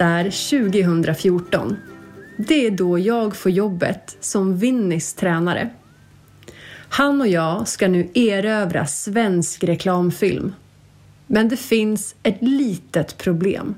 [0.00, 1.76] är 2014.
[2.36, 5.70] Det är då jag får jobbet som Vinnis tränare.
[6.88, 10.52] Han och jag ska nu erövra svensk reklamfilm.
[11.26, 13.74] Men det finns ett litet problem.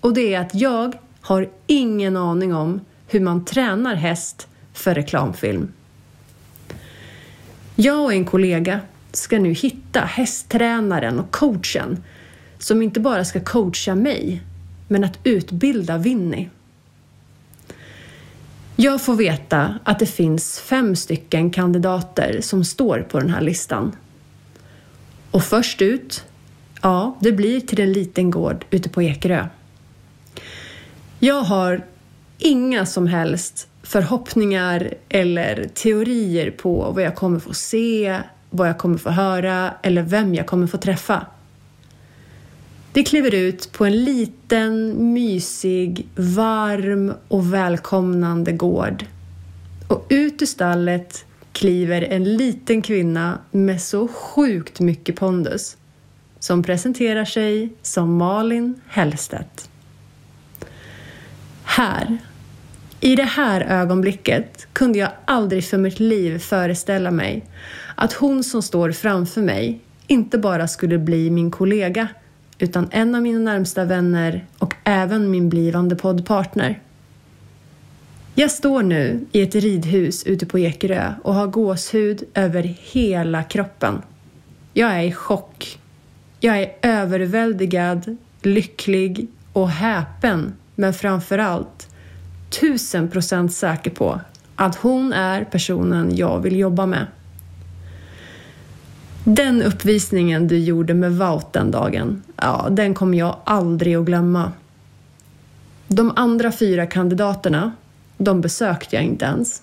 [0.00, 5.72] Och det är att jag har ingen aning om hur man tränar häst för reklamfilm.
[7.74, 8.80] Jag och en kollega
[9.12, 12.04] ska nu hitta hästtränaren och coachen
[12.58, 14.42] som inte bara ska coacha mig,
[14.88, 16.50] men att utbilda Winnie.
[18.76, 23.96] Jag får veta att det finns fem stycken kandidater som står på den här listan.
[25.30, 26.24] Och först ut,
[26.82, 29.46] ja, det blir till en liten gård ute på Ekerö.
[31.18, 31.84] Jag har
[32.38, 38.98] inga som helst förhoppningar eller teorier på vad jag kommer få se, vad jag kommer
[38.98, 41.26] få höra eller vem jag kommer få träffa.
[42.96, 49.04] Det kliver ut på en liten, mysig, varm och välkomnande gård.
[49.88, 55.76] Och ut ur stallet kliver en liten kvinna med så sjukt mycket pondus
[56.38, 59.70] som presenterar sig som Malin Hellstedt.
[61.64, 62.18] Här,
[63.00, 67.44] i det här ögonblicket kunde jag aldrig för mitt liv föreställa mig
[67.94, 72.08] att hon som står framför mig inte bara skulle bli min kollega
[72.58, 76.80] utan en av mina närmsta vänner och även min blivande poddpartner.
[78.34, 82.62] Jag står nu i ett ridhus ute på Ekerö och har gåshud över
[82.92, 84.02] hela kroppen.
[84.72, 85.78] Jag är i chock.
[86.40, 91.88] Jag är överväldigad, lycklig och häpen men framför allt
[92.60, 94.20] tusen procent säker på
[94.56, 97.06] att hon är personen jag vill jobba med.
[99.28, 104.52] Den uppvisningen du gjorde med Wout den dagen, ja, den kommer jag aldrig att glömma.
[105.88, 107.72] De andra fyra kandidaterna,
[108.16, 109.62] de besökte jag inte ens.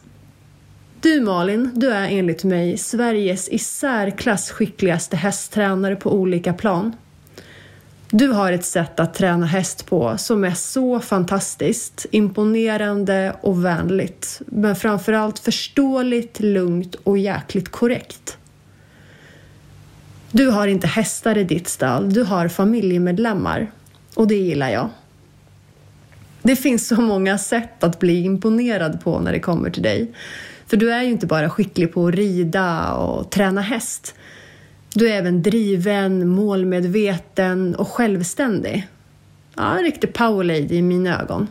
[1.01, 6.95] Du Malin, du är enligt mig Sveriges i särklass skickligaste hästtränare på olika plan.
[8.09, 14.41] Du har ett sätt att träna häst på som är så fantastiskt, imponerande och vänligt.
[14.47, 18.37] Men framförallt förståeligt, lugnt och jäkligt korrekt.
[20.35, 23.71] Du har inte hästar i ditt stall, du har familjemedlemmar.
[24.15, 24.89] Och det gillar jag.
[26.41, 30.11] Det finns så många sätt att bli imponerad på när det kommer till dig.
[30.67, 34.15] För du är ju inte bara skicklig på att rida och träna häst.
[34.93, 38.87] Du är även driven, målmedveten och självständig.
[39.55, 41.47] Ja, en riktig powerlady i mina ögon.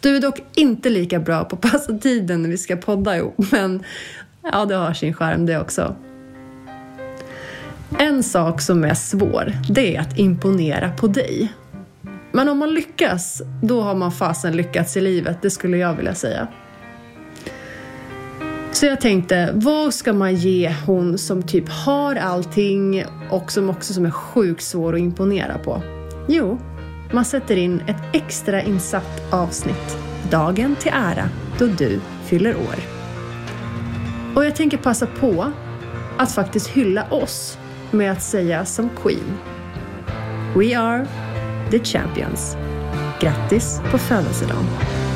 [0.00, 3.34] Du är dock inte lika bra på att passa tiden när vi ska podda ihop,
[3.52, 3.82] men
[4.52, 5.96] ja, det har sin charm det också.
[7.98, 11.52] En sak som är svår, det är att imponera på dig.
[12.32, 16.14] Men om man lyckas, då har man fasen lyckats i livet, det skulle jag vilja
[16.14, 16.48] säga.
[18.72, 23.94] Så jag tänkte, vad ska man ge hon som typ har allting och som också
[23.94, 25.82] som är sjukt svår att imponera på?
[26.28, 26.58] Jo,
[27.12, 29.98] man sätter in ett extra insatt avsnitt,
[30.30, 32.74] dagen till ära, då du fyller år.
[34.34, 35.52] Och jag tänker passa på
[36.18, 37.58] att faktiskt hylla oss
[37.92, 39.38] med att säga som Queen.
[40.56, 41.06] We are
[41.70, 42.56] the champions.
[43.20, 45.11] Grattis på födelsedagen!